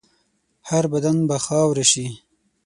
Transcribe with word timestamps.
هر 0.69 0.85
بدن 0.93 1.17
به 1.27 1.37
خاوره 1.45 1.85
شي. 1.91 2.05